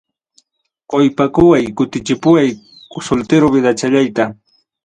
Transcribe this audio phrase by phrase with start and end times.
[0.93, 2.49] Qoykapuway kutichipuway
[3.09, 4.31] soltero vidachallayta.